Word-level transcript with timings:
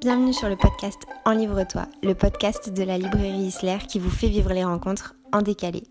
Bienvenue 0.00 0.32
sur 0.32 0.48
le 0.48 0.56
podcast 0.56 0.98
En 1.26 1.32
Livre-toi, 1.32 1.82
le 2.02 2.14
podcast 2.14 2.72
de 2.72 2.82
la 2.84 2.96
librairie 2.96 3.48
Isler 3.48 3.76
qui 3.86 3.98
vous 3.98 4.08
fait 4.08 4.28
vivre 4.28 4.50
les 4.54 4.64
rencontres 4.64 5.14
en 5.30 5.42
décalé. 5.42 5.82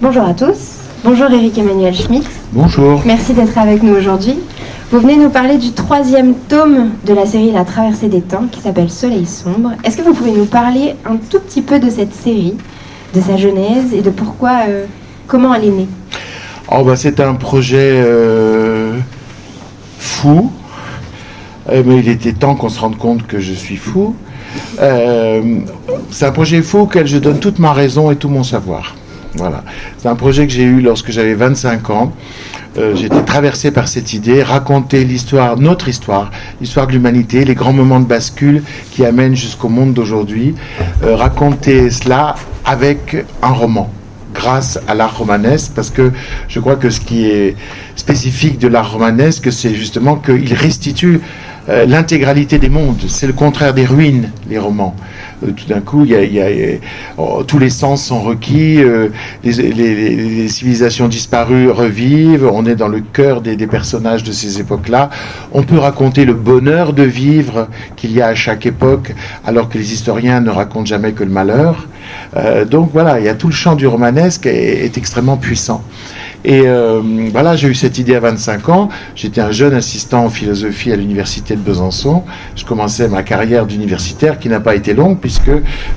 Bonjour 0.00 0.24
à 0.24 0.34
tous, 0.34 0.80
bonjour 1.04 1.30
Eric 1.30 1.56
Emmanuel 1.58 1.94
Schmitt. 1.94 2.28
Bonjour. 2.50 3.00
Merci 3.06 3.34
d'être 3.34 3.56
avec 3.56 3.84
nous 3.84 3.94
aujourd'hui. 3.94 4.34
Vous 4.90 4.98
venez 4.98 5.14
nous 5.14 5.30
parler 5.30 5.58
du 5.58 5.70
troisième 5.74 6.34
tome 6.34 6.90
de 7.06 7.14
la 7.14 7.24
série 7.24 7.52
La 7.52 7.64
traversée 7.64 8.08
des 8.08 8.22
temps 8.22 8.48
qui 8.50 8.60
s'appelle 8.60 8.90
Soleil 8.90 9.26
sombre. 9.26 9.70
Est-ce 9.84 9.96
que 9.96 10.02
vous 10.02 10.12
pouvez 10.12 10.32
nous 10.32 10.46
parler 10.46 10.96
un 11.04 11.18
tout 11.18 11.38
petit 11.38 11.62
peu 11.62 11.78
de 11.78 11.88
cette 11.88 12.14
série, 12.14 12.56
de 13.14 13.20
sa 13.20 13.36
genèse 13.36 13.94
et 13.94 14.02
de 14.02 14.10
pourquoi, 14.10 14.62
euh, 14.66 14.86
comment 15.28 15.54
elle 15.54 15.66
est 15.66 15.70
née? 15.70 15.88
Oh 16.68 16.82
bah 16.82 16.96
c'est 16.96 17.20
un 17.20 17.34
projet 17.34 17.92
euh, 18.04 18.98
fou, 20.02 20.50
Euh, 21.70 21.82
mais 21.86 21.98
il 21.98 22.08
était 22.08 22.32
temps 22.32 22.56
qu'on 22.56 22.68
se 22.68 22.80
rende 22.80 22.98
compte 22.98 23.26
que 23.26 23.38
je 23.38 23.52
suis 23.52 23.76
fou. 23.76 24.16
Euh, 24.80 25.60
c'est 26.10 26.26
un 26.26 26.32
projet 26.32 26.60
fou 26.60 26.78
auquel 26.80 27.06
je 27.06 27.18
donne 27.18 27.38
toute 27.38 27.58
ma 27.58 27.72
raison 27.72 28.10
et 28.10 28.16
tout 28.16 28.28
mon 28.28 28.42
savoir. 28.42 28.96
Voilà. 29.36 29.62
C'est 29.98 30.08
un 30.08 30.16
projet 30.16 30.46
que 30.46 30.52
j'ai 30.52 30.64
eu 30.64 30.80
lorsque 30.80 31.10
j'avais 31.10 31.34
25 31.34 31.88
ans. 31.90 32.12
Euh, 32.78 32.96
J'étais 32.96 33.22
traversé 33.22 33.70
par 33.70 33.86
cette 33.86 34.12
idée, 34.12 34.42
raconter 34.42 35.04
l'histoire, 35.04 35.56
notre 35.56 35.88
histoire, 35.88 36.30
l'histoire 36.60 36.86
de 36.86 36.92
l'humanité, 36.92 37.44
les 37.44 37.54
grands 37.54 37.72
moments 37.72 38.00
de 38.00 38.06
bascule 38.06 38.62
qui 38.90 39.04
amènent 39.04 39.36
jusqu'au 39.36 39.68
monde 39.68 39.94
d'aujourd'hui. 39.94 40.54
Raconter 41.02 41.90
cela 41.90 42.34
avec 42.64 43.24
un 43.42 43.52
roman 43.52 43.88
grâce 44.42 44.78
à 44.88 44.94
l'art 44.94 45.16
romanesque, 45.16 45.70
parce 45.74 45.90
que 45.90 46.10
je 46.48 46.58
crois 46.58 46.74
que 46.74 46.90
ce 46.90 47.00
qui 47.00 47.26
est 47.26 47.54
spécifique 47.94 48.58
de 48.58 48.66
l'art 48.66 48.90
romanesque, 48.90 49.52
c'est 49.52 49.74
justement 49.74 50.16
qu'il 50.16 50.52
restitue 50.54 51.20
euh, 51.68 51.86
l'intégralité 51.86 52.58
des 52.58 52.68
mondes. 52.68 53.02
C'est 53.06 53.28
le 53.28 53.32
contraire 53.32 53.72
des 53.72 53.86
ruines, 53.86 54.30
les 54.50 54.58
romans. 54.58 54.96
Euh, 55.44 55.52
tout 55.52 55.66
d'un 55.66 55.80
coup, 55.80 56.04
y 56.04 56.14
a, 56.16 56.22
il 56.24 56.34
y 56.34 56.40
a- 56.40 56.78
oh, 57.18 57.44
tous 57.46 57.60
les 57.60 57.70
sens 57.70 58.04
sont 58.04 58.20
requis, 58.20 58.82
euh, 58.82 59.10
les, 59.44 60.48
civilisations 60.48 61.06
disparues 61.06 61.70
revivent, 61.70 62.50
on 62.52 62.66
est 62.66 62.74
dans 62.74 62.88
le 62.88 63.00
cœur 63.00 63.40
des, 63.42 63.56
personnages 63.68 64.24
de 64.24 64.32
ces 64.32 64.58
époques-là. 64.58 65.10
On 65.52 65.62
peut 65.62 65.78
raconter 65.78 66.24
le 66.24 66.34
bonheur 66.34 66.92
de 66.92 67.04
vivre 67.04 67.68
qu'il 67.94 68.10
y 68.10 68.20
a 68.20 68.26
à 68.26 68.34
chaque 68.34 68.66
époque, 68.66 69.14
alors 69.46 69.68
que 69.68 69.78
les 69.78 69.92
historiens 69.92 70.40
ne 70.40 70.50
racontent 70.50 70.84
jamais 70.84 71.12
que 71.12 71.22
le 71.22 71.30
malheur. 71.30 71.86
Donc 72.70 72.90
voilà, 72.92 73.20
il 73.20 73.26
y 73.26 73.28
a 73.28 73.34
tout 73.34 73.46
le 73.46 73.54
champ 73.54 73.76
du 73.76 73.86
romanesque 73.86 74.46
est 74.46 74.96
extrêmement 74.98 75.36
puissant. 75.36 75.82
Et 76.44 76.62
euh, 76.64 77.00
voilà, 77.30 77.54
j'ai 77.54 77.68
eu 77.68 77.74
cette 77.74 77.98
idée 77.98 78.16
à 78.16 78.20
25 78.20 78.68
ans. 78.68 78.88
J'étais 79.14 79.40
un 79.40 79.52
jeune 79.52 79.74
assistant 79.74 80.24
en 80.24 80.28
philosophie 80.28 80.90
à 80.92 80.96
l'université 80.96 81.54
de 81.54 81.60
Besançon. 81.60 82.24
Je 82.56 82.64
commençais 82.64 83.08
ma 83.08 83.22
carrière 83.22 83.66
d'universitaire 83.66 84.38
qui 84.38 84.48
n'a 84.48 84.58
pas 84.58 84.74
été 84.74 84.92
longue 84.92 85.18
puisque 85.20 85.50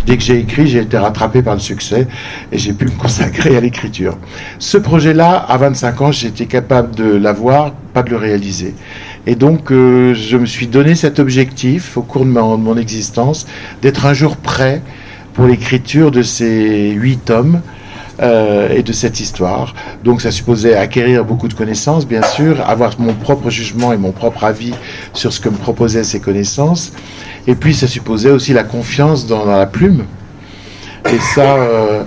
dès 0.05 0.17
que 0.17 0.23
j'ai 0.23 0.39
écrit, 0.39 0.67
j'ai 0.67 0.79
été 0.79 0.97
rattrapé 0.97 1.41
par 1.41 1.55
le 1.55 1.59
succès 1.59 2.07
et 2.51 2.57
j'ai 2.57 2.73
pu 2.73 2.85
me 2.85 2.91
consacrer 2.99 3.57
à 3.57 3.59
l'écriture. 3.59 4.17
Ce 4.59 4.77
projet-là, 4.77 5.33
à 5.35 5.57
25 5.57 6.01
ans, 6.01 6.11
j'étais 6.11 6.45
capable 6.45 6.95
de 6.95 7.15
l'avoir, 7.15 7.71
pas 7.93 8.03
de 8.03 8.11
le 8.11 8.17
réaliser. 8.17 8.75
Et 9.27 9.33
donc, 9.33 9.71
euh, 9.71 10.13
je 10.13 10.37
me 10.37 10.45
suis 10.45 10.67
donné 10.67 10.93
cet 10.93 11.17
objectif 11.17 11.97
au 11.97 12.03
cours 12.03 12.25
de 12.25 12.29
mon, 12.29 12.57
de 12.57 12.63
mon 12.63 12.77
existence 12.77 13.47
d'être 13.81 14.05
un 14.05 14.13
jour 14.13 14.37
prêt 14.37 14.83
pour 15.33 15.47
l'écriture 15.47 16.11
de 16.11 16.21
ces 16.21 16.91
huit 16.91 17.17
tomes 17.25 17.61
euh, 18.21 18.69
et 18.69 18.81
de 18.81 18.93
cette 18.93 19.19
histoire. 19.19 19.73
Donc 20.05 20.21
ça 20.21 20.31
supposait 20.31 20.75
acquérir 20.75 21.25
beaucoup 21.25 21.49
de 21.49 21.53
connaissances, 21.53 22.07
bien 22.07 22.21
sûr, 22.21 22.61
avoir 22.67 22.97
mon 22.99 23.13
propre 23.13 23.49
jugement 23.49 23.91
et 23.91 23.97
mon 23.97 24.11
propre 24.11 24.45
avis 24.45 24.73
sur 25.13 25.33
ce 25.33 25.39
que 25.41 25.49
me 25.49 25.57
proposaient 25.57 26.05
ces 26.05 26.21
connaissances. 26.21 26.93
Et 27.45 27.55
puis 27.55 27.73
ça 27.73 27.87
supposait 27.87 28.31
aussi 28.31 28.53
la 28.53 28.63
confiance 28.63 29.27
dans, 29.27 29.45
la 29.45 29.65
plume. 29.65 30.05
Et 31.11 31.19
ça, 31.35 31.55
euh, 31.55 32.03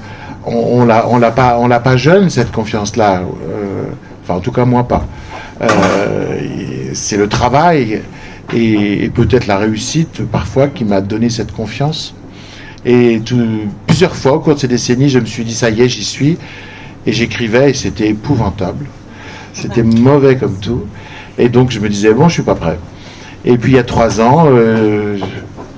on, 0.46 0.84
l'a, 0.84 1.06
on 1.08 1.18
l'a 1.18 1.30
pas, 1.30 1.58
pas 1.80 1.96
jeune 1.96 2.30
cette 2.30 2.52
confiance-là. 2.52 3.20
Euh, 3.20 3.84
enfin, 4.22 4.34
en 4.36 4.40
tout 4.40 4.52
cas 4.52 4.64
moi 4.64 4.88
pas. 4.88 5.04
C'est 6.94 7.18
le 7.18 7.28
travail 7.28 8.02
et, 8.54 9.04
et 9.04 9.10
peut-être 9.10 9.46
la 9.46 9.58
réussite 9.58 10.24
parfois 10.24 10.68
qui 10.68 10.84
m'a 10.84 11.00
donné 11.00 11.28
cette 11.28 11.52
confiance. 11.52 12.14
Et 12.84 13.20
tout- 13.24 13.68
plusieurs 13.98 14.14
fois 14.14 14.34
au 14.34 14.38
cours 14.38 14.54
de 14.54 14.60
ces 14.60 14.68
décennies, 14.68 15.08
je 15.08 15.18
me 15.18 15.26
suis 15.26 15.44
dit 15.44 15.52
ça 15.52 15.70
y 15.70 15.82
est, 15.82 15.88
j'y 15.88 16.04
suis. 16.04 16.38
Et 17.04 17.12
j'écrivais 17.12 17.70
et 17.70 17.74
c'était 17.74 18.06
épouvantable. 18.06 18.86
C'était 19.54 19.82
mauvais 19.82 20.36
comme 20.36 20.56
tout. 20.60 20.84
Et 21.36 21.48
donc 21.48 21.72
je 21.72 21.80
me 21.80 21.88
disais 21.88 22.14
bon, 22.14 22.28
je 22.28 22.34
suis 22.34 22.42
pas 22.44 22.54
prêt. 22.54 22.78
Et 23.44 23.58
puis 23.58 23.72
il 23.72 23.74
y 23.74 23.78
a 23.80 23.82
trois 23.82 24.20
ans, 24.20 24.44
euh, 24.46 25.18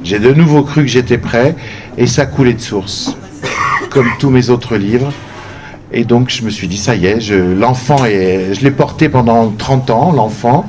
j'ai 0.05 0.19
de 0.19 0.35
nouveau 0.35 0.65
cru 0.65 0.83
que 0.83 0.87
j'étais 0.87 1.17
prêt 1.17 1.57
et 1.97 2.07
ça 2.07 2.27
coulait 2.27 2.53
de 2.53 2.61
source, 2.61 3.17
comme 3.89 4.09
tous 4.19 4.29
mes 4.29 4.51
autres 4.51 4.77
livres. 4.77 5.15
Et 5.91 6.05
donc 6.05 6.29
je 6.29 6.43
me 6.43 6.51
suis 6.51 6.69
dit 6.69 6.77
ça 6.77 6.95
y 6.97 7.07
est, 7.07 7.23
je, 7.23 7.37
l'enfant 7.37 8.05
est, 8.05 8.53
je 8.53 8.61
l'ai 8.61 8.71
porté 8.71 9.09
pendant 9.09 9.49
30 9.49 9.89
ans, 9.89 10.13
l'enfant. 10.13 10.67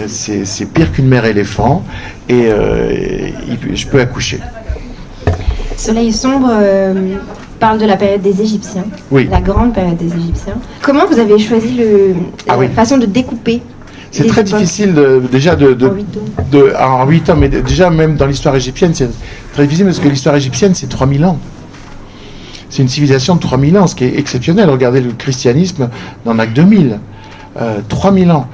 Euh, 0.00 0.06
C'est, 0.08 0.44
c'est 0.46 0.66
pire 0.66 0.90
qu'une 0.90 1.06
mère 1.06 1.26
éléphant 1.26 1.84
et 2.28 2.46
euh, 2.46 3.28
je 3.72 3.86
peux 3.86 4.00
accoucher. 4.00 4.40
Soleil 5.76 6.12
sombre 6.12 6.48
euh, 6.52 7.16
parle 7.58 7.78
de 7.78 7.86
la 7.86 7.96
période 7.96 8.22
des 8.22 8.40
Égyptiens, 8.40 8.84
Oui. 9.10 9.28
la 9.30 9.40
grande 9.40 9.72
période 9.74 9.96
des 9.96 10.06
Égyptiens. 10.14 10.54
Comment 10.82 11.06
vous 11.06 11.18
avez 11.18 11.38
choisi 11.38 11.74
le, 11.74 12.14
Ah 12.48 12.52
la 12.52 12.58
oui. 12.58 12.68
façon 12.74 12.98
de 12.98 13.06
découper 13.06 13.62
C'est 14.10 14.26
très 14.26 14.42
époques 14.42 14.58
difficile 14.58 14.94
de- 14.94 15.22
déjà 15.30 15.56
de, 15.56 15.72
de, 15.72 15.90
de- 16.50 16.72
en 16.80 17.06
8 17.06 17.30
ans, 17.30 17.36
mais 17.36 17.48
déjà 17.48 17.90
même 17.90 18.16
dans 18.16 18.26
l'histoire 18.26 18.54
égyptienne, 18.56 18.92
c'est 18.94 19.08
très 19.54 19.62
difficile 19.64 19.86
parce 19.86 19.98
que 19.98 20.08
l'histoire 20.08 20.36
égyptienne, 20.36 20.74
c'est 20.74 20.88
3000 20.88 21.24
ans. 21.24 21.38
C'est 22.68 22.82
une 22.82 22.88
civilisation 22.88 23.34
de 23.36 23.40
3000 23.40 23.76
ans, 23.78 23.86
ce 23.86 23.94
qui 23.94 24.04
est 24.04 24.18
exceptionnel. 24.18 24.70
Regardez, 24.70 25.00
le 25.00 25.12
christianisme 25.12 25.90
n'en 26.24 26.38
a 26.38 26.46
que 26.46 26.52
2000. 26.54 26.98
Euh, 27.60 27.80
3000 27.88 28.30
ans. 28.30 28.46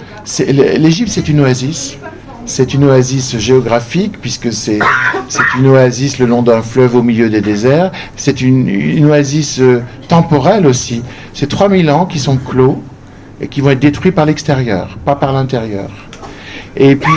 L'Égypte, 0.49 1.11
c'est 1.12 1.29
une 1.29 1.39
oasis. 1.41 1.97
C'est 2.49 2.73
une 2.73 2.85
oasis 2.85 3.37
géographique, 3.37 4.19
puisque 4.23 4.55
c'est 4.55 4.79
une 5.59 5.67
oasis 5.67 6.19
le 6.19 6.25
long 6.25 6.41
d'un 6.41 6.63
fleuve 6.63 6.97
au 6.97 7.03
milieu 7.03 7.29
des 7.29 7.43
déserts. 7.43 7.93
C'est 8.17 8.41
une, 8.41 9.05
oasis 9.05 9.61
euh, 9.61 9.83
temporelle 10.09 10.67
aussi. 10.67 11.03
C'est 11.35 11.47
3000 11.47 11.91
ans 11.91 12.07
qui 12.07 12.19
sont 12.19 12.39
clos 12.39 12.83
et 13.43 13.49
qui 13.49 13.61
vont 13.61 13.69
être 13.69 13.81
détruits 13.81 14.13
par 14.13 14.25
l'extérieur, 14.25 14.97
pas 15.05 15.15
par 15.15 15.35
l'intérieur. 15.35 15.91
Et 16.75 16.97
puis 16.97 17.13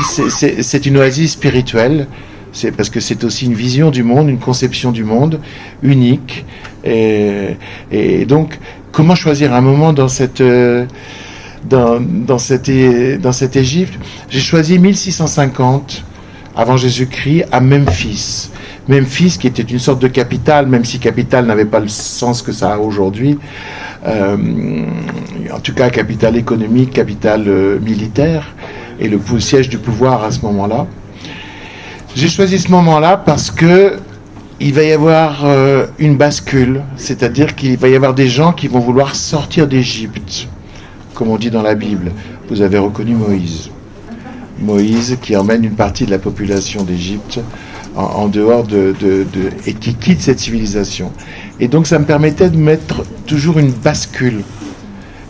c'est- 0.62 0.86
une 0.86 0.97
oasis 0.97 1.31
spirituelle, 1.31 2.08
c'est 2.52 2.72
parce 2.74 2.90
que 2.90 3.00
c'est 3.00 3.24
aussi 3.24 3.46
une 3.46 3.53
vision 3.53 3.90
du 3.90 4.03
monde, 4.03 4.28
une 4.28 4.38
conception 4.38 4.92
du 4.92 5.06
monde 5.06 5.40
unique. 5.81 6.44
Et, 6.84 7.56
et 7.90 8.25
donc, 8.25 8.59
comment 8.92 9.16
choisir 9.16 9.53
un 9.53 9.62
moment 9.62 9.94
dans 9.94 10.09
cette 10.09 10.42
euh, 10.42 10.86
dans, 11.69 11.99
dans 11.99 12.38
cette 12.38 12.72
dans 13.22 13.31
cette 13.31 13.55
Égypte 13.55 13.99
J'ai 14.29 14.39
choisi 14.39 14.79
1650 14.79 16.03
avant 16.55 16.77
Jésus-Christ 16.77 17.45
à 17.51 17.61
Memphis. 17.61 18.49
Memphis, 18.88 19.38
qui 19.39 19.47
était 19.47 19.61
une 19.61 19.79
sorte 19.79 20.01
de 20.01 20.07
capitale, 20.07 20.67
même 20.67 20.83
si 20.83 21.00
capitale 21.00 21.45
n'avait 21.45 21.66
pas 21.66 21.79
le 21.79 21.88
sens 21.88 22.41
que 22.41 22.51
ça 22.51 22.73
a 22.73 22.77
aujourd'hui, 22.77 23.38
euh, 24.05 24.35
en 25.53 25.59
tout 25.59 25.73
cas 25.73 25.89
capitale 25.89 26.35
économique, 26.35 26.91
capitale 26.91 27.47
euh, 27.47 27.79
militaire, 27.79 28.53
et 29.00 29.07
le 29.07 29.19
siège 29.39 29.69
du 29.69 29.77
pouvoir 29.77 30.23
à 30.23 30.31
ce 30.31 30.41
moment-là. 30.41 30.88
J'ai 32.16 32.27
choisi 32.27 32.59
ce 32.59 32.69
moment-là 32.69 33.17
parce 33.17 33.51
que 33.51 33.97
il 34.59 34.73
va 34.73 34.83
y 34.83 34.91
avoir 34.91 35.45
euh, 35.45 35.88
une 35.97 36.17
bascule, 36.17 36.81
c'est-à-dire 36.95 37.55
qu'il 37.55 37.77
va 37.77 37.88
y 37.88 37.95
avoir 37.95 38.13
des 38.13 38.27
gens 38.27 38.51
qui 38.51 38.67
vont 38.67 38.79
vouloir 38.79 39.16
sortir 39.16 39.67
d'Égypte, 39.67 40.47
comme 41.21 41.29
on 41.29 41.38
dit 41.38 41.51
dans 41.51 41.62
la 41.62 41.75
Bible. 41.75 42.12
Vous 42.50 42.63
avez 42.63 42.79
reconnu 42.79 43.13
Moïse. 43.13 43.69
Moïse 44.59 45.19
qui 45.21 45.38
emmène 45.38 45.63
une 45.63 45.75
partie 45.75 46.03
de 46.03 46.09
la 46.09 46.18
population 46.18 46.81
d'Égypte 46.83 47.39
en, 47.95 48.27
dehors 48.27 48.63
de, 48.63 48.95
de- 49.00 49.27
de- 49.31 49.51
et 49.68 49.75
qui 49.75 49.94
quitte 49.94 50.19
cette 50.19 50.39
civilisation. 50.39 51.12
Et 51.59 51.68
donc 51.68 51.85
ça 51.85 52.00
me 52.00 52.06
permettait 52.06 52.50
de 52.50 52.57
mettre 52.57 53.03
toujours 53.27 53.59
une 53.59 53.69
bascule. 53.69 54.41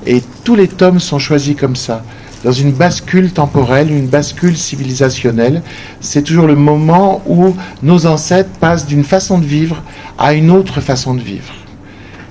Et 0.08 0.22
tous 0.46 0.56
les 0.56 0.70
tomes 0.70 1.02
sont 1.02 1.20
choisis 1.20 1.58
comme 1.58 1.76
ça. 1.76 2.06
Dans 2.46 2.54
une 2.54 2.72
bascule 2.72 3.34
temporelle, 3.34 3.92
une 3.92 4.08
bascule 4.08 4.56
civilisationnelle, 4.56 5.62
c'est 6.00 6.22
toujours 6.22 6.48
le 6.48 6.56
moment 6.56 7.22
où 7.28 7.54
nos 7.84 8.06
ancêtres 8.06 8.50
passent 8.62 8.88
d'une 8.88 9.04
façon 9.04 9.40
de 9.40 9.46
vivre 9.46 9.84
à 10.18 10.34
une 10.34 10.52
autre 10.52 10.80
façon 10.80 11.16
de 11.16 11.22
vivre. 11.22 11.52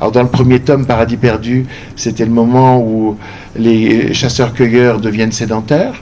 Alors 0.01 0.13
dans 0.13 0.23
le 0.23 0.29
premier 0.29 0.61
tome, 0.61 0.87
Paradis 0.87 1.19
perdu, 1.19 1.67
c'était 1.95 2.25
le 2.25 2.31
moment 2.31 2.81
où 2.81 3.19
les 3.55 4.15
chasseurs-cueilleurs 4.15 4.99
deviennent 4.99 5.31
sédentaires. 5.31 5.93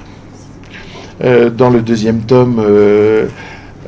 Euh, 1.25 1.51
dans 1.51 1.69
le 1.69 1.83
deuxième 1.83 2.21
tome, 2.21 2.61
euh, 2.61 3.27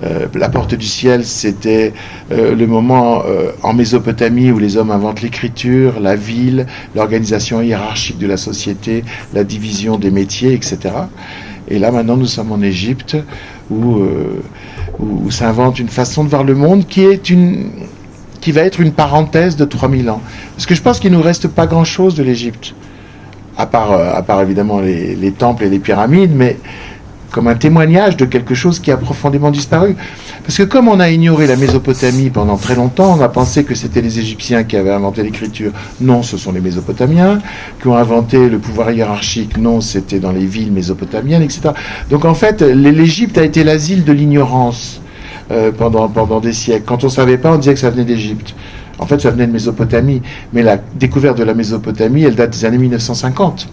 euh, 0.02 0.26
la 0.34 0.48
porte 0.48 0.74
du 0.74 0.86
ciel, 0.86 1.24
c'était 1.24 1.92
le 2.30 2.66
moment 2.66 3.22
en 3.62 3.72
Mésopotamie 3.72 4.50
où 4.50 4.58
les 4.58 4.76
hommes 4.76 4.90
inventent 4.90 5.22
l'écriture, 5.22 6.00
la 6.00 6.16
ville, 6.16 6.66
l'organisation 6.96 7.62
hiérarchique 7.62 8.18
de 8.18 8.26
la 8.26 8.36
société, 8.36 9.04
la 9.32 9.44
division 9.44 9.96
des 9.96 10.10
métiers, 10.10 10.54
etc. 10.54 10.78
Et 11.68 11.78
là, 11.78 11.92
maintenant, 11.92 12.16
nous 12.16 12.26
sommes 12.26 12.50
en 12.50 12.62
Égypte 12.62 13.16
où, 13.70 14.00
s'invente 15.30 15.78
une 15.78 15.88
façon 15.88 16.24
de 16.24 16.28
voir 16.28 16.42
le 16.42 16.54
monde 16.54 16.86
qui 16.88 17.02
est 17.02 17.30
une 17.30 17.70
qui 18.40 18.52
va 18.52 18.62
être 18.62 18.80
une 18.80 18.92
parenthèse 18.92 19.56
de 19.56 19.64
3000 19.64 20.10
ans. 20.10 20.20
Parce 20.54 20.66
que 20.66 20.74
je 20.74 20.82
pense 20.82 20.98
qu'il 20.98 21.10
ne 21.12 21.16
nous 21.16 21.22
reste 21.22 21.48
pas 21.48 21.66
grand-chose 21.66 22.14
de 22.14 22.22
l'Égypte, 22.22 22.74
à 23.58 23.66
part, 23.66 23.92
à 23.92 24.22
part 24.22 24.40
évidemment 24.42 24.80
les, 24.80 25.14
les 25.14 25.32
temples 25.32 25.64
et 25.64 25.68
les 25.68 25.78
pyramides, 25.78 26.32
mais 26.34 26.56
comme 27.30 27.48
un 27.48 27.54
témoignage 27.54 28.16
de 28.16 28.24
quelque 28.24 28.54
chose 28.54 28.78
qui 28.80 28.90
a 28.90 28.96
profondément 28.96 29.50
disparu. 29.50 29.96
Parce 30.42 30.56
que 30.56 30.62
comme 30.62 30.88
on 30.88 31.00
a 31.00 31.10
ignoré 31.10 31.46
la 31.46 31.56
Mésopotamie 31.56 32.30
pendant 32.30 32.56
très 32.56 32.74
longtemps, 32.74 33.16
on 33.18 33.22
a 33.22 33.28
pensé 33.28 33.64
que 33.64 33.74
c'était 33.74 34.00
les 34.00 34.18
Égyptiens 34.18 34.64
qui 34.64 34.76
avaient 34.76 34.90
inventé 34.90 35.22
l'écriture. 35.22 35.72
Non, 36.00 36.22
ce 36.22 36.36
sont 36.36 36.52
les 36.52 36.60
Mésopotamiens 36.60 37.40
qui 37.80 37.88
ont 37.88 37.96
inventé 37.96 38.48
le 38.48 38.58
pouvoir 38.58 38.90
hiérarchique. 38.90 39.56
Non, 39.56 39.80
c'était 39.80 40.18
dans 40.18 40.32
les 40.32 40.44
villes 40.44 40.72
mésopotamiennes, 40.72 41.42
etc. 41.42 41.70
Donc 42.10 42.24
en 42.24 42.34
fait, 42.34 42.62
l'Égypte 42.62 43.38
a 43.38 43.44
été 43.44 43.64
l'asile 43.64 44.04
de 44.04 44.12
l'ignorance 44.12 45.00
euh, 45.50 45.72
pendant, 45.72 46.08
pendant 46.08 46.40
des 46.40 46.52
siècles. 46.52 46.84
Quand 46.86 47.02
on 47.02 47.08
ne 47.08 47.12
savait 47.12 47.38
pas, 47.38 47.52
on 47.52 47.58
disait 47.58 47.74
que 47.74 47.80
ça 47.80 47.90
venait 47.90 48.04
d'Égypte. 48.04 48.54
En 48.98 49.06
fait, 49.06 49.20
ça 49.20 49.30
venait 49.30 49.46
de 49.46 49.52
Mésopotamie. 49.52 50.22
Mais 50.52 50.62
la 50.62 50.76
découverte 50.76 51.38
de 51.38 51.44
la 51.44 51.54
Mésopotamie, 51.54 52.22
elle 52.22 52.34
date 52.34 52.50
des 52.50 52.64
années 52.64 52.78
1950. 52.78 53.68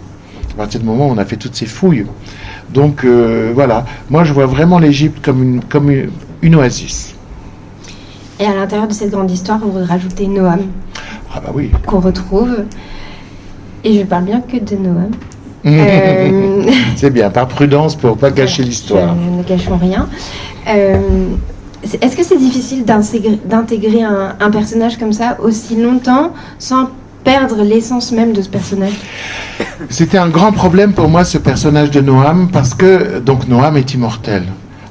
À 0.52 0.56
partir 0.56 0.80
du 0.80 0.86
moment 0.86 1.08
où 1.08 1.12
on 1.12 1.18
a 1.18 1.24
fait 1.24 1.36
toutes 1.36 1.54
ces 1.54 1.66
fouilles. 1.66 2.06
Donc 2.72 3.04
euh, 3.04 3.52
voilà, 3.54 3.84
moi 4.10 4.24
je 4.24 4.32
vois 4.32 4.46
vraiment 4.46 4.78
l'Égypte 4.78 5.24
comme 5.24 5.42
une, 5.42 5.64
comme 5.64 5.90
une, 6.42 6.54
oasis. 6.54 7.14
Et 8.40 8.44
à 8.44 8.54
l'intérieur 8.54 8.88
de 8.88 8.92
cette 8.92 9.10
grande 9.10 9.30
histoire, 9.30 9.58
vous 9.58 9.84
rajoutez 9.84 10.26
Noam. 10.26 10.60
Ah 11.34 11.40
bah 11.40 11.52
oui. 11.54 11.70
Qu'on 11.86 12.00
retrouve. 12.00 12.64
Et 13.84 13.98
je 13.98 14.04
parle 14.04 14.24
bien 14.24 14.40
que 14.40 14.58
de 14.58 14.76
Noam. 14.76 15.10
Euh, 15.66 16.62
C'est 16.96 17.10
bien, 17.10 17.30
par 17.30 17.48
prudence 17.48 17.96
pour 17.96 18.16
pas 18.16 18.30
gâcher 18.30 18.62
l'histoire. 18.62 19.14
Ne 19.14 19.42
gâchons 19.42 19.76
rien. 19.76 20.08
Euh, 20.68 20.98
est-ce 21.82 22.16
que 22.16 22.24
c'est 22.24 22.38
difficile 22.38 22.84
d'intégrer 22.84 24.02
un, 24.02 24.50
personnage 24.50 24.98
comme 24.98 25.12
ça 25.12 25.36
aussi 25.40 25.76
longtemps 25.76 26.32
sans 26.58 26.90
perdre 27.24 27.62
l'essence 27.62 28.12
même 28.12 28.32
de 28.32 28.42
ce 28.42 28.48
personnage? 28.48 28.94
C'était 29.88 30.18
un 30.18 30.28
grand 30.28 30.52
problème 30.52 30.92
pour 30.92 31.08
moi, 31.08 31.24
ce 31.24 31.38
personnage 31.38 31.90
de 31.90 32.00
Noam, 32.00 32.48
parce 32.52 32.74
que 32.74 33.20
donc 33.20 33.48
Noam 33.48 33.76
est 33.76 33.94
immortel. 33.94 34.44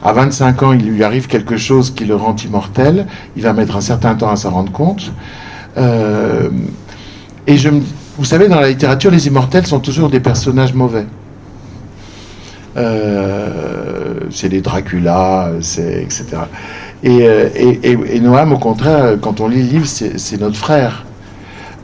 À 0.03 0.13
25 0.13 0.63
ans, 0.63 0.73
il 0.73 0.85
lui 0.85 1.03
arrive 1.03 1.27
quelque 1.27 1.57
chose 1.57 1.91
qui 1.91 2.05
le 2.05 2.15
rend 2.15 2.35
immortel. 2.35 3.07
Il 3.35 3.43
va 3.43 3.53
mettre 3.53 3.75
un 3.75 3.81
certain 3.81 4.15
temps 4.15 4.29
à 4.29 4.35
s'en 4.35 4.51
rendre 4.51 4.71
compte. 4.71 5.11
Euh, 5.77 6.49
et 7.47 7.57
je 7.57 7.69
vous 8.17 8.25
savez, 8.25 8.47
dans 8.47 8.59
la 8.59 8.69
littérature, 8.69 9.11
les 9.11 9.27
immortels 9.27 9.67
sont 9.67 9.79
toujours 9.79 10.09
des 10.09 10.19
personnages 10.19 10.73
mauvais. 10.73 11.05
Euh, 12.75 13.86
c'est 14.29 14.49
des 14.49 14.61
Dracula, 14.61 15.51
c'est 15.61 16.01
etc. 16.03 16.25
Euh, 17.05 17.49
et, 17.55 17.79
et, 17.83 18.19
Noam, 18.19 18.53
au 18.53 18.57
contraire, 18.57 19.17
quand 19.21 19.39
on 19.39 19.47
lit 19.47 19.63
le 19.63 19.69
livre, 19.69 19.85
c'est 19.85 20.39
notre 20.39 20.57
frère. 20.57 21.05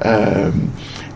Euh, 0.05 0.49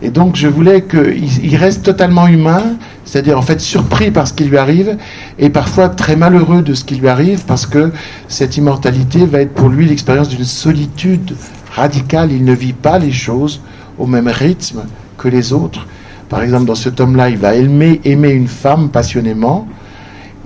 et 0.00 0.10
donc 0.10 0.36
je 0.36 0.46
voulais 0.46 0.84
qu'il 0.84 1.56
reste 1.56 1.82
totalement 1.82 2.28
humain, 2.28 2.76
c'est-à-dire 3.04 3.36
en 3.36 3.42
fait 3.42 3.60
surpris 3.60 4.12
par 4.12 4.28
ce 4.28 4.32
qui 4.32 4.44
lui 4.44 4.56
arrive 4.56 4.96
et 5.40 5.50
parfois 5.50 5.88
très 5.88 6.14
malheureux 6.14 6.62
de 6.62 6.72
ce 6.74 6.84
qui 6.84 6.94
lui 6.94 7.08
arrive 7.08 7.44
parce 7.46 7.66
que 7.66 7.90
cette 8.28 8.56
immortalité 8.56 9.26
va 9.26 9.40
être 9.40 9.52
pour 9.54 9.68
lui 9.68 9.86
l'expérience 9.86 10.28
d'une 10.28 10.44
solitude 10.44 11.34
radicale. 11.74 12.30
Il 12.30 12.44
ne 12.44 12.52
vit 12.52 12.72
pas 12.72 13.00
les 13.00 13.10
choses 13.10 13.60
au 13.98 14.06
même 14.06 14.28
rythme 14.28 14.82
que 15.16 15.26
les 15.26 15.52
autres. 15.52 15.88
Par 16.28 16.42
exemple, 16.42 16.66
dans 16.66 16.76
ce 16.76 16.90
tome-là, 16.90 17.30
il 17.30 17.38
va 17.38 17.54
aimer, 17.56 18.00
aimer 18.04 18.30
une 18.30 18.48
femme 18.48 18.90
passionnément 18.90 19.66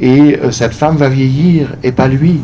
et 0.00 0.39
euh, 0.39 0.50
cette 0.50 0.75
femme 0.75 0.97
va 0.97 1.09
vieillir 1.09 1.77
et 1.83 1.93
pas 1.93 2.09
lui. 2.09 2.41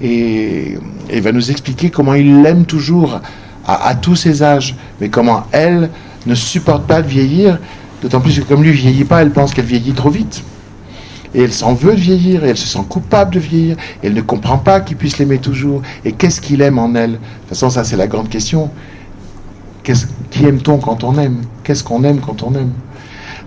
Et 0.00 0.76
il 1.12 1.22
va 1.22 1.32
nous 1.32 1.50
expliquer 1.50 1.90
comment 1.90 2.14
il 2.14 2.42
l'aime 2.42 2.64
toujours 2.64 3.20
à, 3.66 3.94
tous 3.94 4.16
ses 4.16 4.42
âges, 4.42 4.74
mais 5.00 5.08
comment 5.08 5.44
elle 5.52 5.88
ne 6.26 6.34
supporte 6.34 6.86
pas 6.86 7.00
de 7.00 7.08
vieillir, 7.08 7.58
d'autant 8.02 8.20
plus 8.20 8.38
que 8.38 8.44
comme 8.44 8.62
lui 8.62 8.72
vieillit 8.72 9.04
pas, 9.04 9.22
elle 9.22 9.30
pense 9.30 9.54
qu'elle 9.54 9.64
vieillit 9.64 9.92
trop 9.92 10.10
vite. 10.10 10.42
Et 11.34 11.42
elle 11.42 11.52
s'en 11.52 11.72
veut 11.72 11.94
de 11.94 12.00
vieillir, 12.00 12.44
et 12.44 12.50
elle 12.50 12.56
se 12.58 12.66
sent 12.66 12.84
coupable 12.88 13.34
de 13.34 13.40
vieillir, 13.40 13.76
et 14.02 14.08
elle 14.08 14.14
ne 14.14 14.20
comprend 14.20 14.58
pas 14.58 14.80
qu'il 14.80 14.96
puisse 14.96 15.18
l'aimer 15.18 15.38
toujours. 15.38 15.80
Et 16.04 16.12
qu'est-ce 16.12 16.40
qu'il 16.40 16.60
aime 16.60 16.78
en 16.78 16.94
elle? 16.94 17.12
De 17.12 17.16
toute 17.16 17.48
façon, 17.50 17.70
ça 17.70 17.84
c'est 17.84 17.96
la 17.96 18.06
grande 18.06 18.28
question. 18.28 18.70
qui 19.82 20.44
aime-t-on 20.44 20.78
quand 20.78 21.04
on 21.04 21.16
aime? 21.18 21.40
Qu'est-ce 21.62 21.84
qu'on 21.84 22.04
aime 22.04 22.20
quand 22.20 22.42
on 22.42 22.54
aime? 22.54 22.72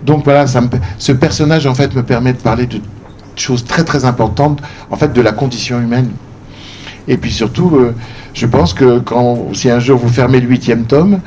Donc 0.03 0.23
voilà, 0.23 0.47
ça 0.47 0.61
ce 0.97 1.11
personnage 1.11 1.65
en 1.65 1.75
fait 1.75 1.95
me 1.95 2.03
permet 2.03 2.33
de 2.33 2.37
parler 2.37 2.65
de 2.65 2.79
choses 3.39 3.65
très 3.65 3.83
très 3.83 4.05
importantes, 4.05 4.61
en 4.91 4.97
fait 4.97 5.13
de 5.13 5.21
la 5.21 5.31
condition 5.31 5.79
humaine. 5.79 6.11
Et 7.07 7.17
puis 7.17 7.31
surtout, 7.31 7.75
euh, 7.75 7.95
je 8.33 8.45
pense 8.45 8.73
que 8.73 8.99
quand, 8.99 9.53
si 9.53 9.69
un 9.69 9.79
jour 9.79 9.97
vous 9.97 10.09
fermez 10.09 10.39
le 10.39 10.47
huitième 10.47 10.83
tome, 10.85 11.19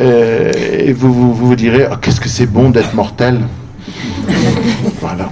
euh, 0.00 0.52
et 0.52 0.92
vous, 0.92 1.12
vous, 1.12 1.34
vous 1.34 1.56
direz 1.56 1.86
oh, 1.90 1.96
qu'est-ce 2.00 2.20
que 2.20 2.28
c'est 2.28 2.46
bon 2.46 2.70
d'être 2.70 2.94
mortel. 2.94 3.40
voilà. 5.00 5.30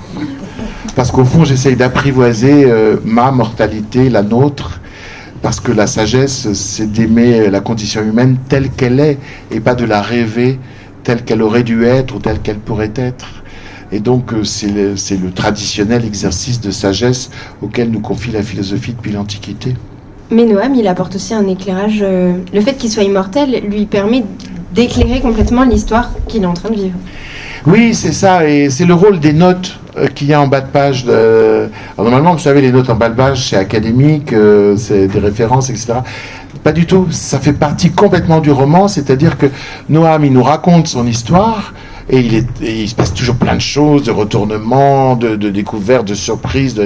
Parce 0.94 1.10
qu'au 1.10 1.24
fond, 1.24 1.44
j'essaye 1.44 1.76
d'apprivoiser 1.76 2.64
euh, 2.64 2.96
ma 3.04 3.32
mortalité, 3.32 4.10
la 4.10 4.22
nôtre, 4.22 4.80
parce 5.42 5.58
que 5.60 5.72
la 5.72 5.86
sagesse, 5.86 6.52
c'est 6.52 6.90
d'aimer 6.90 7.50
la 7.50 7.60
condition 7.60 8.02
humaine 8.02 8.36
telle 8.48 8.70
qu'elle 8.70 9.00
est, 9.00 9.18
et 9.50 9.60
pas 9.60 9.74
de 9.74 9.84
la 9.84 10.00
rêver 10.02 10.58
telle 11.02 11.22
qu'elle 11.22 11.42
aurait 11.42 11.62
dû 11.62 11.84
être 11.84 12.14
ou 12.14 12.18
telle 12.18 12.40
qu'elle 12.40 12.58
pourrait 12.58 12.92
être. 12.96 13.43
Et 13.92 14.00
donc, 14.00 14.32
euh, 14.32 14.44
c'est 14.44 14.68
le, 14.68 14.94
le 14.94 15.30
traditionnel 15.32 16.04
exercice 16.04 16.60
de 16.60 16.70
sagesse 16.70 17.30
auquel 17.62 17.90
nous 17.90 18.00
confie 18.00 18.30
la 18.30 18.42
philosophie 18.42 18.92
depuis 18.92 19.12
l'Antiquité. 19.12 19.74
Mais 20.30 20.44
Noam, 20.44 20.74
il 20.74 20.88
apporte 20.88 21.16
aussi 21.16 21.34
un 21.34 21.46
éclairage. 21.46 22.00
Euh, 22.02 22.32
le 22.52 22.60
fait 22.60 22.74
qu'il 22.74 22.90
soit 22.90 23.02
immortel 23.02 23.62
lui 23.68 23.86
permet 23.86 24.24
d'éclairer 24.74 25.20
complètement 25.20 25.64
l'histoire 25.64 26.10
qu'il 26.26 26.42
est 26.42 26.46
en 26.46 26.54
train 26.54 26.70
de 26.70 26.76
vivre. 26.76 26.98
Oui, 27.66 27.94
c'est 27.94 28.12
ça, 28.12 28.46
et 28.46 28.68
c'est 28.68 28.84
le 28.84 28.94
rôle 28.94 29.20
des 29.20 29.32
notes 29.32 29.78
euh, 29.96 30.06
qu'il 30.08 30.26
y 30.26 30.34
a 30.34 30.40
en 30.40 30.48
bas 30.48 30.60
de 30.60 30.66
page. 30.66 31.06
normalement, 31.96 32.32
vous 32.32 32.38
savez, 32.38 32.60
les 32.60 32.72
notes 32.72 32.90
en 32.90 32.96
bas 32.96 33.08
de 33.08 33.14
page, 33.14 33.48
c'est 33.48 33.56
académique, 33.56 34.34
c'est 34.76 35.06
des 35.08 35.18
références, 35.18 35.70
etc. 35.70 35.94
Pas 36.62 36.72
du 36.72 36.86
tout. 36.86 37.06
Ça 37.10 37.38
fait 37.38 37.52
partie 37.52 37.90
complètement 37.90 38.40
du 38.40 38.50
roman, 38.50 38.88
c'est-à-dire 38.88 39.36
que 39.38 39.46
Noam, 39.88 40.24
il 40.24 40.32
nous 40.32 40.42
raconte 40.42 40.88
son 40.88 41.06
histoire, 41.06 41.74
et 42.10 42.44
il, 42.60 42.88
se 42.88 42.94
passe 42.94 43.14
toujours 43.14 43.36
plein 43.36 43.54
de 43.54 43.60
choses, 43.60 44.04
de 44.04 44.10
retournements, 44.10 45.16
de, 45.16 45.36
découvertes, 45.36 46.06
de 46.06 46.14
surprises. 46.14 46.80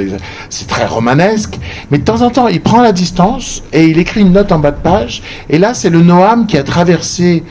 c'est 0.48 0.68
très 0.68 0.86
romanesque. 0.86 1.58
Mais 1.90 1.98
de 1.98 2.04
temps 2.04 2.22
en 2.22 2.30
temps, 2.30 2.46
il 2.46 2.60
prend 2.60 2.82
la 2.82 2.92
distance 2.92 3.62
et 3.72 3.86
il 3.86 3.98
écrit 3.98 4.20
une 4.20 4.32
note 4.32 4.52
en 4.52 4.60
bas 4.60 4.70
de 4.70 4.80
page. 4.80 5.22
Et 5.50 5.58
là, 5.58 5.74
c'est 5.74 5.90
le 5.90 6.02
Noam 6.02 6.46
qui 6.46 6.56
a 6.56 6.62
traversé 6.62 7.42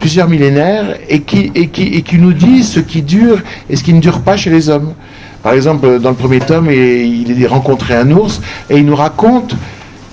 plusieurs 0.00 0.28
millénaires 0.28 0.98
et 1.08 1.20
qui, 1.20 2.18
nous 2.18 2.32
dit 2.32 2.64
ce 2.64 2.80
qui 2.80 3.02
dure 3.02 3.38
et 3.70 3.76
ce 3.76 3.84
qui 3.84 3.92
ne 3.92 4.00
dure 4.00 4.20
pas 4.20 4.36
chez 4.36 4.50
les 4.50 4.68
hommes. 4.68 4.94
Par 5.44 5.52
exemple, 5.52 6.00
dans 6.00 6.10
le 6.10 6.16
premier 6.16 6.40
tome, 6.40 6.70
il 6.70 7.44
a 7.44 7.48
rencontré 7.48 7.94
un 7.94 8.10
ours 8.10 8.40
et 8.68 8.78
il 8.78 8.84
nous 8.84 8.96
raconte 8.96 9.54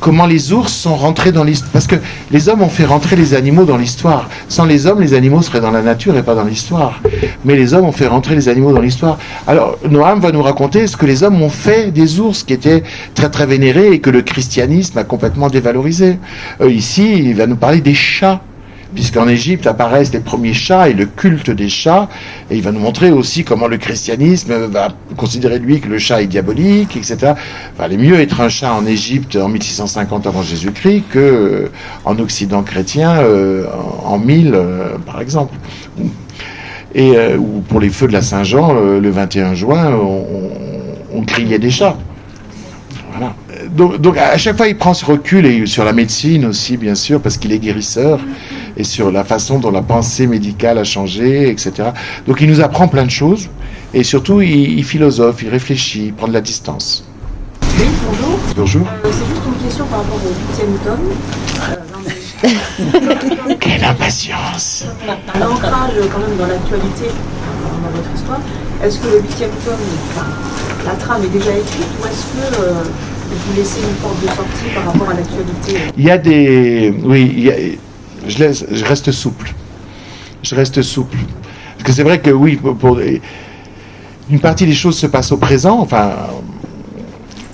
comment 0.01 0.25
les 0.25 0.51
ours 0.51 0.73
sont 0.73 0.95
rentrés 0.95 1.31
dans 1.31 1.45
l'histoire. 1.45 1.71
Parce 1.71 1.87
que 1.87 1.95
les 2.31 2.49
hommes 2.49 2.61
ont 2.61 2.69
fait 2.69 2.83
rentrer 2.83 3.15
les 3.15 3.33
animaux 3.33 3.63
dans 3.63 3.77
l'histoire. 3.77 4.27
Sans 4.49 4.65
les 4.65 4.87
hommes, 4.87 4.99
les 4.99 5.13
animaux 5.13 5.41
seraient 5.41 5.61
dans 5.61 5.71
la 5.71 5.81
nature 5.81 6.17
et 6.17 6.23
pas 6.23 6.35
dans 6.35 6.43
l'histoire. 6.43 7.01
Mais 7.45 7.55
les 7.55 7.73
hommes 7.73 7.85
ont 7.85 7.93
fait 7.93 8.07
rentrer 8.07 8.35
les 8.35 8.49
animaux 8.49 8.73
dans 8.73 8.81
l'histoire. 8.81 9.17
Alors, 9.47 9.77
Noam 9.89 10.19
va 10.19 10.31
nous 10.33 10.41
raconter 10.41 10.87
ce 10.87 10.97
que 10.97 11.05
les 11.05 11.23
hommes 11.23 11.41
ont 11.41 11.49
fait 11.49 11.91
des 11.91 12.19
ours 12.19 12.43
qui 12.43 12.53
étaient 12.53 12.83
très 13.13 13.29
très 13.29 13.45
vénérés 13.45 13.93
et 13.93 13.99
que 13.99 14.09
le 14.09 14.23
christianisme 14.23 14.97
a 14.97 15.03
complètement 15.03 15.49
dévalorisé. 15.49 16.17
Euh, 16.59 16.71
ici, 16.71 17.13
il 17.13 17.35
va 17.35 17.45
nous 17.45 17.55
parler 17.55 17.79
des 17.79 17.93
chats 17.93 18.41
puisqu'en 18.93 19.27
Égypte 19.27 19.67
apparaissent 19.67 20.13
les 20.13 20.19
premiers 20.19 20.53
chats 20.53 20.89
et 20.89 20.93
le 20.93 21.05
culte 21.05 21.49
des 21.49 21.69
chats, 21.69 22.09
et 22.49 22.55
il 22.55 22.61
va 22.61 22.71
nous 22.71 22.79
montrer 22.79 23.11
aussi 23.11 23.43
comment 23.43 23.67
le 23.67 23.77
christianisme 23.77 24.53
va 24.67 24.89
considérer 25.17 25.59
lui 25.59 25.79
que 25.79 25.87
le 25.87 25.97
chat 25.99 26.21
est 26.21 26.27
diabolique, 26.27 26.97
etc. 26.97 27.33
Est 27.79 27.97
mieux 27.97 28.19
être 28.19 28.41
un 28.41 28.49
chat 28.49 28.73
en 28.73 28.85
Égypte 28.85 29.35
en 29.35 29.49
1650 29.49 30.27
avant 30.27 30.43
Jésus-Christ 30.43 31.03
que 31.09 31.19
euh, 31.19 31.71
en 32.05 32.17
Occident 32.19 32.63
chrétien 32.63 33.17
euh, 33.17 33.65
en 34.05 34.17
1000, 34.17 34.51
euh, 34.53 34.97
par 35.05 35.21
exemple. 35.21 35.55
Et 36.93 37.15
ou 37.37 37.63
pour 37.69 37.79
les 37.79 37.89
feux 37.89 38.07
de 38.07 38.11
la 38.11 38.21
Saint-Jean, 38.21 38.73
le 38.73 39.09
21 39.09 39.53
juin, 39.53 39.97
on 41.13 41.23
criait 41.23 41.57
des 41.57 41.71
chats 41.71 41.95
donc, 43.71 44.17
à 44.17 44.37
chaque 44.37 44.57
fois, 44.57 44.67
il 44.67 44.77
prend 44.77 44.93
ce 44.93 45.05
recul 45.05 45.45
et 45.45 45.65
sur 45.65 45.85
la 45.85 45.93
médecine 45.93 46.45
aussi, 46.45 46.75
bien 46.77 46.95
sûr, 46.95 47.21
parce 47.21 47.37
qu'il 47.37 47.53
est 47.53 47.59
guérisseur, 47.59 48.19
et 48.75 48.83
sur 48.83 49.11
la 49.11 49.23
façon 49.23 49.59
dont 49.59 49.71
la 49.71 49.81
pensée 49.81 50.27
médicale 50.27 50.77
a 50.77 50.83
changé, 50.83 51.49
etc. 51.49 51.89
Donc 52.27 52.41
il 52.41 52.49
nous 52.49 52.59
apprend 52.61 52.87
plein 52.87 53.05
de 53.05 53.11
choses, 53.11 53.49
et 53.93 54.03
surtout, 54.03 54.41
il, 54.41 54.83
philosophe, 54.83 55.41
il 55.43 55.49
réfléchit, 55.49 56.07
il 56.07 56.13
prend 56.13 56.27
de 56.27 56.33
la 56.33 56.41
distance. 56.41 57.05
Oui, 57.77 57.85
bonjour. 58.05 58.39
Bonjour. 58.57 58.87
Euh, 58.87 59.09
c'est 59.11 59.25
juste 59.25 59.41
une 59.47 59.65
question 59.65 59.85
par 59.85 59.99
rapport 59.99 60.19
au 60.19 60.33
huitième 60.49 60.77
tome. 60.83 61.11
Quelle 63.59 63.83
impatience 63.83 64.85
Un 65.33 65.41
ancrage 65.47 65.93
quand 66.11 66.19
même 66.19 66.37
dans 66.37 66.47
l'actualité, 66.47 67.05
dans 67.83 67.89
votre 67.95 68.09
histoire. 68.15 68.41
Est-ce 68.83 68.99
que 68.99 69.07
le 69.07 69.21
huitième 69.21 69.51
tome, 69.63 69.75
la 70.85 70.93
trame 70.95 71.23
est 71.23 71.37
déjà 71.37 71.51
écrite 71.51 71.87
ou 72.01 72.05
est-ce 72.07 72.25
que 72.25 72.61
euh, 72.61 72.83
vous 73.33 73.55
laissez 73.55 73.79
une 73.79 73.95
porte 73.95 74.21
de 74.21 74.27
sortie 74.27 74.73
par 74.73 74.85
rapport 74.85 75.09
à 75.09 75.13
l'actualité 75.13 75.91
Il 75.97 76.03
y 76.03 76.11
a 76.11 76.17
des... 76.17 76.93
Oui. 77.03 77.77
Je, 78.27 78.39
laisse... 78.39 78.65
je 78.71 78.85
reste 78.85 79.11
souple. 79.11 79.53
Je 80.43 80.55
reste 80.55 80.81
souple. 80.81 81.17
Parce 81.77 81.83
que 81.83 81.91
c'est 81.93 82.03
vrai 82.03 82.19
que 82.19 82.29
oui, 82.29 82.59
une 84.29 84.39
partie 84.39 84.65
des 84.65 84.73
choses 84.73 84.97
se 84.97 85.07
passe 85.07 85.31
au 85.31 85.37
présent, 85.37 85.79
enfin... 85.79 86.11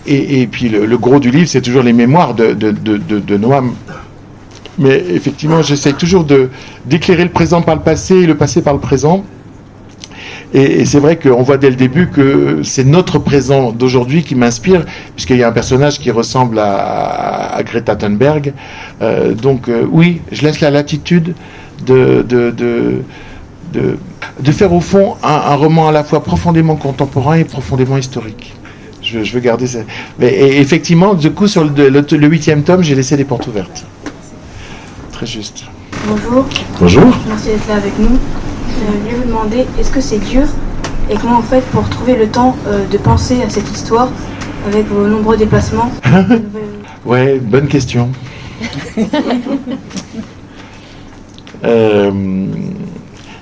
Et, 0.09 0.47
puis 0.47 0.69
le, 0.69 0.97
gros 0.97 1.19
du 1.19 1.31
livre, 1.31 1.49
c'est 1.49 1.61
toujours 1.61 1.83
les 1.83 1.91
mémoires 1.91 2.33
de, 2.33 2.53
de 2.53 3.37
Noam. 3.37 3.73
Mais 4.79 5.03
effectivement, 5.09 5.61
j'essaie 5.61 5.93
toujours 5.93 6.25
d'éclairer 6.85 7.23
le 7.23 7.31
présent 7.31 7.61
par 7.61 7.75
le 7.75 7.81
passé 7.81 8.15
et 8.15 8.25
le 8.25 8.37
passé 8.37 8.61
par 8.61 8.73
le 8.73 8.79
présent. 8.79 9.25
Et, 10.53 10.81
et 10.81 10.85
c'est 10.85 10.99
vrai 10.99 11.17
qu'on 11.17 11.43
voit 11.43 11.57
dès 11.57 11.69
le 11.69 11.75
début 11.75 12.07
que 12.07 12.61
c'est 12.63 12.85
notre 12.85 13.19
présent 13.19 13.71
d'aujourd'hui 13.71 14.23
qui 14.23 14.35
m'inspire, 14.35 14.85
puisqu'il 15.15 15.37
y 15.37 15.43
a 15.43 15.49
un 15.49 15.51
personnage 15.51 15.99
qui 15.99 16.11
ressemble 16.11 16.59
à, 16.59 17.55
à 17.55 17.63
Greta 17.63 17.95
Thunberg. 17.95 18.53
Euh, 19.01 19.33
donc 19.33 19.67
euh, 19.67 19.85
oui, 19.89 20.21
je 20.31 20.43
laisse 20.43 20.61
la 20.61 20.69
latitude 20.71 21.35
de, 21.85 22.25
de, 22.27 22.51
de, 22.51 23.01
de, 23.73 23.97
de 24.39 24.51
faire 24.51 24.73
au 24.73 24.81
fond 24.81 25.15
un, 25.23 25.27
un, 25.51 25.55
roman 25.55 25.89
à 25.89 25.91
la 25.91 26.03
fois 26.03 26.23
profondément 26.23 26.75
contemporain 26.75 27.35
et 27.35 27.43
profondément 27.43 27.97
historique. 27.97 28.53
Je, 29.03 29.23
je 29.23 29.33
veux 29.33 29.39
garder 29.41 29.67
ça. 29.67 29.79
Mais 30.19 30.33
et 30.33 30.59
effectivement, 30.59 31.13
du 31.13 31.31
coup, 31.31 31.47
sur 31.47 31.63
le, 31.63 31.89
le, 31.89 32.05
le 32.09 32.27
huitième 32.27 32.63
tome, 32.63 32.83
j'ai 32.83 32.95
laissé 32.95 33.15
des 33.17 33.25
portes 33.25 33.47
ouvertes. 33.47 33.85
Très 35.11 35.25
juste. 35.25 35.65
Bonjour. 36.07 36.45
Bonjour. 36.79 37.17
Merci 37.27 37.47
d'être 37.47 37.67
là 37.67 37.75
avec 37.75 37.97
nous. 37.99 38.17
Je 38.67 38.99
voulais 38.99 39.15
vous 39.15 39.27
demander, 39.27 39.65
est-ce 39.79 39.91
que 39.91 40.01
c'est 40.01 40.19
dur 40.19 40.43
et 41.09 41.15
comment 41.15 41.39
vous 41.39 41.47
faites 41.47 41.65
pour 41.67 41.87
trouver 41.89 42.15
le 42.15 42.27
temps 42.27 42.55
euh, 42.67 42.85
de 42.85 42.97
penser 42.97 43.41
à 43.41 43.49
cette 43.49 43.71
histoire 43.71 44.09
avec 44.67 44.87
vos 44.87 45.07
nombreux 45.07 45.37
déplacements 45.37 45.89
Ouais, 47.05 47.39
bonne 47.39 47.67
question. 47.67 48.09
euh, 51.63 52.11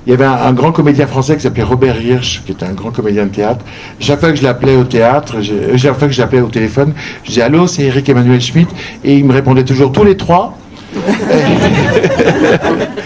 il 0.05 0.11
y 0.11 0.13
avait 0.13 0.25
un, 0.25 0.33
un, 0.33 0.53
grand 0.53 0.71
comédien 0.71 1.07
français 1.07 1.35
qui 1.35 1.41
s'appelait 1.41 1.63
Robert 1.63 1.99
Hirsch, 1.99 2.43
qui 2.45 2.51
était 2.51 2.65
un 2.65 2.73
grand 2.73 2.91
comédien 2.91 3.25
de 3.25 3.31
théâtre. 3.31 3.65
Chaque 3.99 4.19
fois 4.19 4.29
que 4.29 4.35
je 4.35 4.43
l'appelais 4.43 4.75
au 4.75 4.83
théâtre, 4.83 5.37
chaque 5.77 5.97
fois 5.97 6.07
que 6.07 6.13
je 6.13 6.21
l'appelais 6.21 6.41
au 6.41 6.49
téléphone, 6.49 6.93
je 7.23 7.29
disais 7.29 7.41
Allô, 7.41 7.65
c'est 7.65 7.83
Eric 7.83 8.07
Emmanuel 8.07 8.41
Schmitt, 8.41 8.69
et 9.03 9.17
il 9.17 9.25
me 9.25 9.33
répondait 9.33 9.65
toujours 9.65 9.91
tous 9.91 10.03
les 10.03 10.17
trois. 10.17 10.55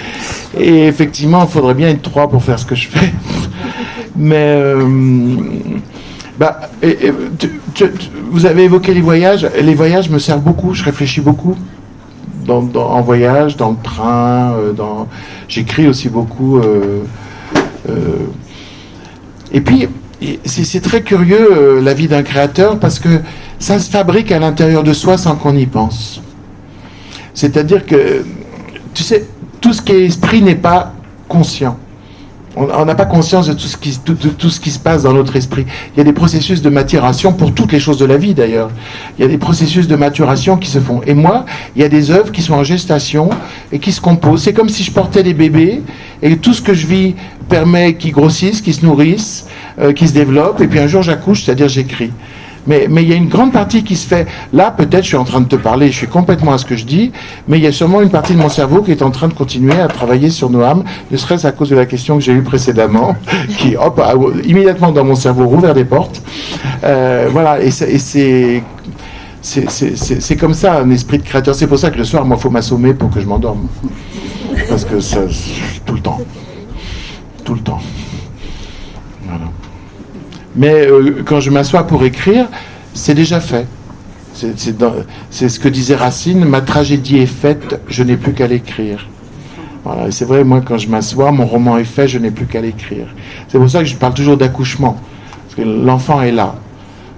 et 0.59 0.87
effectivement, 0.87 1.43
il 1.43 1.49
faudrait 1.49 1.73
bien 1.73 1.89
être 1.89 2.01
trois 2.01 2.29
pour 2.29 2.43
faire 2.43 2.59
ce 2.59 2.65
que 2.65 2.75
je 2.75 2.87
fais. 2.87 3.11
Mais 4.15 4.35
euh, 4.35 4.85
bah, 6.37 6.59
et, 6.81 7.07
et, 7.07 7.13
tu, 7.37 7.51
tu, 7.73 7.85
vous 8.31 8.45
avez 8.45 8.63
évoqué 8.63 8.93
les 8.93 9.01
voyages. 9.01 9.47
Les 9.61 9.75
voyages 9.75 10.09
me 10.09 10.19
servent 10.19 10.43
beaucoup. 10.43 10.73
Je 10.73 10.83
réfléchis 10.83 11.21
beaucoup. 11.21 11.55
Dans, 12.45 12.61
dans, 12.61 12.89
en 12.89 13.01
voyage, 13.01 13.57
dans 13.57 13.71
le 13.71 13.77
train, 13.83 14.53
euh, 14.53 14.73
dans... 14.73 15.07
j'écris 15.47 15.87
aussi 15.87 16.09
beaucoup. 16.09 16.57
Euh, 16.57 17.01
euh... 17.89 18.25
et 19.51 19.61
puis, 19.61 19.87
c'est 20.45 20.81
très 20.81 21.01
curieux 21.01 21.49
euh, 21.51 21.81
la 21.81 21.93
vie 21.93 22.07
d'un 22.07 22.23
créateur 22.23 22.79
parce 22.79 22.99
que 22.99 23.09
ça 23.59 23.79
se 23.79 23.89
fabrique 23.89 24.31
à 24.31 24.39
l'intérieur 24.39 24.83
de 24.83 24.93
soi 24.93 25.17
sans 25.17 25.35
qu'on 25.35 25.55
y 25.55 25.65
pense. 25.65 26.21
C'est-à-dire 27.33 27.85
que, 27.85 28.23
tu 28.93 29.03
sais, 29.03 29.27
tout 29.61 29.73
ce 29.73 29.81
qui 29.81 29.93
est 29.93 30.05
esprit 30.05 30.41
n'est 30.41 30.55
pas 30.55 30.93
conscient. 31.27 31.77
On 32.55 32.83
n'a 32.83 32.95
pas 32.95 33.05
conscience 33.05 33.47
de 33.47 33.53
tout 33.53 33.67
ce, 33.67 33.77
qui, 34.59 34.71
se 34.71 34.79
passe 34.79 35.03
dans 35.03 35.13
notre 35.13 35.35
esprit. 35.35 35.65
Il 35.93 35.99
y 35.99 36.01
a 36.01 36.03
des 36.03 36.13
processus 36.13 36.61
de 36.61 36.69
maturation 36.69 37.31
pour 37.31 37.53
toutes 37.53 37.71
les 37.71 37.79
choses 37.79 37.99
de 37.99 38.05
la 38.05 38.17
vie 38.17 38.33
d'ailleurs. 38.33 38.71
Il 39.17 39.21
y 39.21 39.25
a 39.25 39.27
des 39.27 39.37
processus 39.37 39.87
de 39.87 39.95
maturation 39.95 40.57
qui 40.57 40.69
se 40.69 40.79
font. 40.79 41.01
Et 41.05 41.13
moi, 41.13 41.45
il 41.75 41.81
y 41.81 41.85
a 41.85 41.89
des 41.89 42.09
œuvres 42.09 42.31
qui 42.31 42.41
sont 42.41 42.55
en 42.55 42.63
gestation 42.63 43.29
et 43.71 43.79
qui 43.79 43.91
se 43.91 44.01
composent. 44.01 44.43
C'est 44.43 44.53
comme 44.53 44.67
si 44.67 44.83
je 44.83 44.91
portais 44.91 45.21
des 45.21 45.35
bébés 45.35 45.83
et 46.21 46.35
tout 46.37 46.53
ce 46.53 46.61
que 46.61 46.73
je 46.73 46.87
vis 46.87 47.15
permet 47.47 47.93
qu'ils 47.93 48.11
grossissent, 48.11 48.61
qu'ils 48.61 48.73
se 48.73 48.85
nourrissent, 48.85 49.45
euh, 49.79 49.93
qu'ils 49.93 50.09
se 50.09 50.13
développent. 50.13 50.59
Et 50.59 50.67
puis 50.67 50.79
un 50.79 50.87
jour 50.87 51.03
j'accouche, 51.03 51.43
c'est-à-dire 51.43 51.69
j'écris. 51.69 52.11
Mais, 52.69 52.87
il 53.01 53.09
y 53.09 53.13
a 53.13 53.15
une 53.15 53.29
grande 53.29 53.51
partie 53.51 53.83
qui 53.83 53.95
se 53.95 54.07
fait. 54.07 54.27
Là, 54.53 54.69
peut-être, 54.69 55.01
je 55.01 55.07
suis 55.07 55.17
en 55.17 55.23
train 55.23 55.41
de 55.41 55.47
te 55.47 55.55
parler, 55.55 55.87
je 55.87 55.97
suis 55.97 56.07
complètement 56.07 56.53
à 56.53 56.59
ce 56.59 56.65
que 56.65 56.75
je 56.75 56.85
dis, 56.85 57.11
mais 57.47 57.57
il 57.57 57.63
y 57.63 57.67
a 57.67 57.71
sûrement 57.71 57.99
une 57.99 58.11
partie 58.11 58.33
de 58.33 58.37
mon 58.37 58.47
cerveau 58.47 58.83
qui 58.83 58.91
est 58.91 59.01
en 59.01 59.09
train 59.09 59.27
de 59.27 59.33
continuer 59.33 59.79
à 59.79 59.87
travailler 59.87 60.29
sur 60.29 60.49
âmes, 60.63 60.83
ne 61.09 61.17
serait-ce 61.17 61.47
à 61.47 61.51
cause 61.51 61.69
de 61.69 61.75
la 61.75 61.87
question 61.87 62.17
que 62.17 62.23
j'ai 62.23 62.31
eue 62.31 62.43
précédemment, 62.43 63.15
qui, 63.57 63.75
hop, 63.75 63.99
a, 63.99 64.13
immédiatement 64.45 64.91
dans 64.91 65.03
mon 65.03 65.15
cerveau, 65.15 65.47
rouvert 65.47 65.73
des 65.73 65.83
portes. 65.83 66.21
Euh, 66.83 67.27
voilà, 67.31 67.59
et 67.59 67.71
c'est. 67.71 68.63
C'est 69.41 70.35
comme 70.35 70.53
ça, 70.53 70.79
un 70.81 70.91
esprit 70.91 71.17
de 71.17 71.23
créateur. 71.23 71.55
C'est 71.55 71.65
pour 71.65 71.79
ça 71.79 71.89
que 71.89 71.97
le 71.97 72.03
soir, 72.03 72.23
moi, 72.23 72.37
il 72.37 72.41
faut 72.41 72.49
m'assommer 72.51 72.93
pour 72.93 73.09
que 73.09 73.19
je 73.19 73.25
m'endorme. 73.25 73.67
Parce 74.67 74.85
que 74.85 74.99
ça, 74.99 75.21
tout 75.85 75.95
le 75.95 76.01
temps. 76.01 76.19
Tout 77.45 77.55
le 77.55 77.61
temps. 77.61 77.79
Mais 80.59 80.87
euh, 80.87 81.23
quand 81.25 81.39
je 81.39 81.49
m'assois 81.49 81.87
pour 81.87 82.03
écrire, 82.03 82.47
c'est 82.93 83.13
déjà 83.13 83.39
fait. 83.39 83.65
C'est 84.33 85.49
ce 85.49 85.59
que 85.59 85.69
disait 85.69 85.95
Racine, 85.95 86.43
ma 86.43 86.59
tragédie 86.61 87.17
est 87.17 87.25
faite, 87.25 87.79
je 87.87 88.03
n'ai 88.03 88.17
plus 88.17 88.33
qu'à 88.33 88.45
l'écrire. 88.47 89.07
Voilà, 89.85 90.11
c'est 90.11 90.25
vrai, 90.25 90.43
moi, 90.43 90.61
quand 90.63 90.77
je 90.77 90.89
m'assois, 90.89 91.31
mon 91.31 91.45
roman 91.45 91.77
est 91.77 91.85
fait, 91.85 92.09
je 92.09 92.19
n'ai 92.19 92.29
plus 92.29 92.45
qu'à 92.45 92.59
l'écrire. 92.59 93.07
C'est 93.47 93.57
pour 93.57 93.69
ça 93.69 93.79
que 93.79 93.85
je 93.85 93.95
parle 93.95 94.13
toujours 94.13 94.35
d'accouchement, 94.35 94.99
parce 95.45 95.55
que 95.55 95.61
l'enfant 95.61 96.21
est 96.21 96.33
là. 96.33 96.55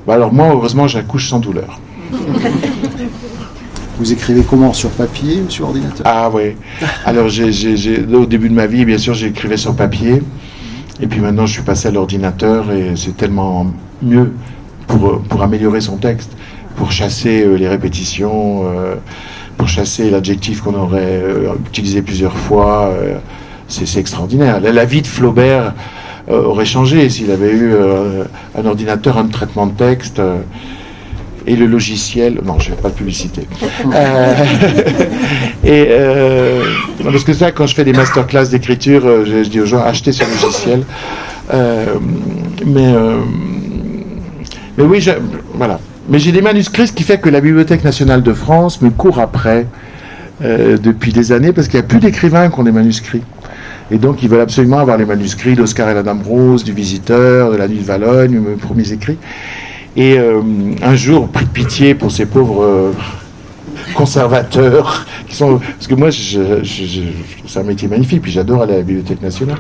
Bah 0.06 0.14
alors 0.14 0.32
moi, 0.32 0.50
heureusement, 0.52 0.88
j'accouche 0.88 1.28
sans 1.28 1.40
douleur. 1.40 1.80
Vous 3.98 4.12
écrivez 4.12 4.44
comment? 4.48 4.74
Sur 4.74 4.90
papier 4.92 5.42
ou 5.46 5.50
sur 5.50 5.66
ordinateur? 5.66 6.06
Ah 6.06 6.30
oui. 6.32 6.56
Alors, 7.06 7.28
j 7.28 7.44
ai, 7.44 7.52
j 7.52 7.90
ai, 7.90 8.16
au 8.16 8.26
début 8.26 8.50
de 8.50 8.56
ma 8.56 8.68
vie, 8.68 8.86
bien 8.86 8.98
sûr, 8.98 9.14
j'écrivais 9.16 9.58
sur 9.58 9.76
papier. 9.76 10.22
Et 11.02 11.08
puis 11.08 11.20
maintenant, 11.20 11.48
je 11.48 11.54
suis 11.54 11.64
passé 11.64 11.88
à 11.88 11.92
l'ordinateur 11.92 12.72
et 12.72 12.96
c'est 12.96 13.18
tellement 13.18 13.66
mieux 14.04 14.34
pour, 14.88 15.22
pour 15.24 15.42
améliorer 15.42 15.82
son 15.82 15.98
texte, 15.98 16.32
pour 16.76 16.92
chasser 16.92 17.44
euh, 17.44 17.56
les 17.56 17.68
répétitions, 17.68 18.66
euh, 18.66 18.96
pour 19.58 19.68
chasser 19.68 20.12
l'adjectif 20.12 20.62
qu'on 20.62 20.76
aurait 20.76 21.22
euh, 21.24 21.54
utilisé 21.68 22.04
plusieurs 22.04 22.38
fois. 22.38 22.94
C'est 23.68 24.00
extraordinaire. 24.00 24.60
La, 24.60 24.72
la, 24.72 24.86
vie 24.86 25.02
de 25.02 25.08
Flaubert 25.08 25.74
aurait 26.30 26.66
changé 26.66 27.10
s'il 27.10 27.32
avait 27.32 27.52
eu 27.52 27.74
un 27.74 28.66
ordinateur, 28.66 29.18
un 29.18 29.28
traitement 29.28 29.66
de 29.66 29.72
texte 29.72 30.22
et 31.48 31.56
le 31.56 31.66
logiciel. 31.66 32.40
Non, 32.44 32.60
je 32.60 32.72
ne 32.72 32.76
vais 32.76 32.82
pas 32.82 32.90
de 32.90 32.96
publicité. 32.96 33.48
euh, 33.94 34.34
et 35.64 35.88
euh, 35.90 36.64
parce 37.04 37.24
que 37.24 37.34
ça, 37.34 37.52
quand 37.52 37.68
je 37.68 37.76
fais 37.76 37.84
des 37.84 37.94
masterclass 37.94 38.48
d'écriture, 38.50 39.06
euh, 39.06 39.26
je, 39.26 39.44
je, 39.44 39.50
dis 39.50 39.60
aux 39.60 39.66
gens 39.66 39.84
achetez 39.84 40.12
ce 40.12 40.24
logiciel. 40.24 40.84
Euh, 41.54 41.86
mais 42.66 42.94
mais 44.78 44.86
oui, 44.86 45.02
je, 45.02 45.12
voilà. 45.54 45.80
Mais 46.10 46.20
j'ai 46.20 46.32
des 46.32 46.42
manuscrits, 46.42 46.88
ce 46.88 46.94
qui 46.94 47.04
fait 47.04 47.20
que 47.20 47.30
la 47.30 47.42
Bibliothèque 47.42 47.84
nationale 47.84 48.24
de 48.24 48.34
France 48.34 48.82
me 48.82 48.90
court 48.90 49.20
après 49.20 49.68
depuis 50.42 51.14
des 51.14 51.32
années 51.32 51.52
parce 51.52 51.68
qu'il 51.68 51.80
n'y 51.80 51.86
a 51.86 51.88
plus 51.88 52.00
d'écrivains 52.00 52.50
qui 52.50 52.60
ont 52.60 52.64
des 52.64 52.72
manuscrits. 52.72 53.22
Et 53.92 53.98
donc, 53.98 54.24
ils 54.24 54.30
veulent 54.30 54.42
absolument 54.42 54.80
avoir 54.80 54.98
les 54.98 55.06
manuscrits 55.06 55.54
d'Oscar 55.54 55.90
et 55.90 55.94
la 55.94 56.02
Dame 56.02 56.22
Rose, 56.24 56.64
du 56.64 56.72
Visiteur, 56.72 57.52
de 57.52 57.58
la 57.58 57.68
Nuit 57.68 57.80
de 57.80 57.84
Valogne, 57.84 58.40
mes 58.40 58.56
premiers 58.56 58.92
écrits. 58.92 59.18
Et 59.98 60.18
euh, 60.18 60.42
un 60.82 60.96
jour, 60.96 61.28
pris 61.28 61.46
de 61.46 61.50
pitié 61.50 61.96
pour 61.96 62.12
ces 62.12 62.26
pauvres 62.26 62.64
euh, 62.64 62.92
conservateurs, 63.94 65.06
parce 65.28 65.88
que 65.88 65.96
moi, 65.96 66.10
je, 66.10 66.64
c'est 67.46 67.60
un 67.60 67.64
métier 67.64 67.90
magnifique, 67.90 68.22
puis 68.22 68.32
j'adore 68.32 68.62
aller 68.62 68.74
à 68.74 68.78
la 68.78 68.84
Bibliothèque 68.84 69.22
nationale. 69.22 69.58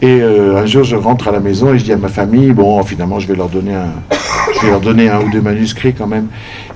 Et 0.00 0.20
euh, 0.20 0.62
un 0.62 0.66
jour, 0.66 0.84
je 0.84 0.96
rentre 0.96 1.28
à 1.28 1.32
la 1.32 1.40
maison 1.40 1.74
et 1.74 1.78
je 1.78 1.84
dis 1.84 1.92
à 1.92 1.98
ma 1.98 2.08
famille, 2.08 2.52
bon, 2.52 2.82
finalement, 2.82 3.20
je 3.20 3.26
vais 3.28 3.34
leur 3.34 3.48
donner 3.48 3.74
un, 3.74 3.92
je 4.54 4.60
vais 4.66 4.70
leur 4.70 4.80
donner 4.80 5.10
un 5.10 5.20
ou 5.20 5.30
deux 5.30 5.42
manuscrits 5.42 5.92
quand 5.92 6.06
même. 6.06 6.28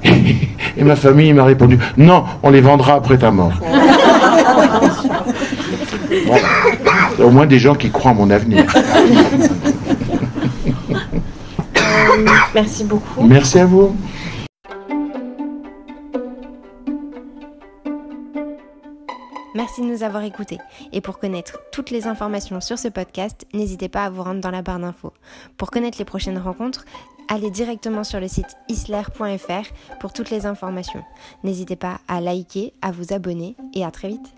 Et, 0.04 0.84
ma 0.84 0.96
famille 0.96 1.32
m'a 1.32 1.44
répondu, 1.44 1.78
non, 1.96 2.24
on 2.42 2.50
les 2.50 2.60
vendra 2.60 2.94
après 2.94 3.16
ta 3.16 3.30
mort. 3.30 3.52
Au 7.22 7.30
moins 7.30 7.46
des 7.46 7.58
gens 7.58 7.74
qui 7.74 7.90
croient 7.90 8.10
en 8.10 8.14
mon 8.14 8.30
avenir. 8.30 8.64
Merci 12.54 12.84
beaucoup. 12.84 13.22
Merci 13.22 13.58
à 13.58 13.66
vous. 13.66 13.96
Merci 19.54 19.82
de 19.82 19.86
nous 19.86 20.02
avoir 20.02 20.24
écoutés. 20.24 20.58
Et 20.92 21.00
pour 21.00 21.18
connaître 21.18 21.60
toutes 21.72 21.90
les 21.90 22.06
informations 22.06 22.60
sur 22.60 22.78
ce 22.78 22.88
podcast, 22.88 23.46
n'hésitez 23.52 23.88
pas 23.88 24.04
à 24.04 24.10
vous 24.10 24.22
rendre 24.22 24.40
dans 24.40 24.50
la 24.50 24.62
barre 24.62 24.78
d'infos. 24.78 25.12
Pour 25.58 25.70
connaître 25.70 25.98
les 25.98 26.04
prochaines 26.04 26.38
rencontres, 26.38 26.84
allez 27.28 27.50
directement 27.50 28.02
sur 28.02 28.18
le 28.18 28.28
site 28.28 28.56
isler.fr 28.68 29.98
pour 30.00 30.12
toutes 30.12 30.30
les 30.30 30.46
informations. 30.46 31.04
N'hésitez 31.44 31.76
pas 31.76 31.98
à 32.08 32.20
liker, 32.20 32.72
à 32.80 32.92
vous 32.92 33.12
abonner 33.12 33.56
et 33.74 33.84
à 33.84 33.90
très 33.90 34.08
vite. 34.08 34.34